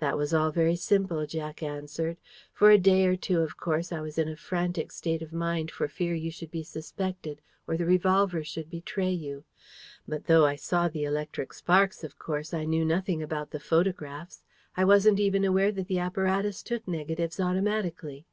"That 0.00 0.16
was 0.16 0.34
all 0.34 0.50
very 0.50 0.74
simple," 0.74 1.24
Jack 1.28 1.62
answered. 1.62 2.18
"For 2.52 2.72
a 2.72 2.76
day 2.76 3.06
or 3.06 3.14
two, 3.14 3.38
of 3.40 3.56
course, 3.56 3.92
I 3.92 4.00
was 4.00 4.18
in 4.18 4.28
a 4.28 4.34
frantic 4.34 4.90
state 4.90 5.22
of 5.22 5.32
mind 5.32 5.70
for 5.70 5.86
fear 5.86 6.12
you 6.12 6.32
should 6.32 6.50
be 6.50 6.64
suspected, 6.64 7.40
or 7.64 7.76
the 7.76 7.86
revolver 7.86 8.42
should 8.42 8.68
betray 8.68 9.12
you. 9.12 9.44
But 10.08 10.24
though 10.24 10.44
I 10.44 10.56
saw 10.56 10.88
the 10.88 11.04
electric 11.04 11.52
sparks, 11.52 12.02
of 12.02 12.18
course, 12.18 12.52
I 12.52 12.64
knew 12.64 12.84
nothing 12.84 13.22
about 13.22 13.52
the 13.52 13.60
photographs. 13.60 14.42
I 14.76 14.84
wasn't 14.84 15.20
even 15.20 15.44
aware 15.44 15.70
that 15.70 15.86
the 15.86 16.00
apparatus 16.00 16.60
took 16.60 16.88
negatives 16.88 17.38
automatically. 17.38 18.26